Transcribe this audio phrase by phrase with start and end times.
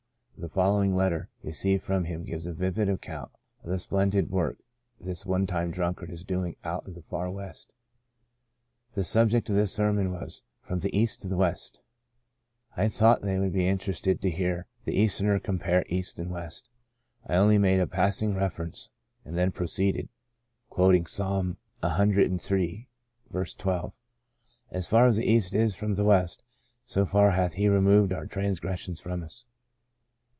[0.37, 3.31] The following letter received from him gives a vivid account
[3.63, 4.57] of the splendid work
[4.99, 7.75] this one time drunkard is doing out in the far West:
[8.95, 11.79] The subject of the sermon was * From the East to the West.'
[12.75, 14.95] I thought they would 1 16 The Portion of Manasseh be interested to hear the
[14.99, 16.69] Easterner compare east and west.
[17.27, 18.89] I only made a passing refer ence,
[19.23, 20.09] and then proceeded,
[20.71, 22.87] quoting from Psalm ciii.
[23.29, 23.97] 12,
[24.35, 26.41] * As far as the east is from the west,
[26.87, 29.45] so far hath He removed our transgres sions from us.'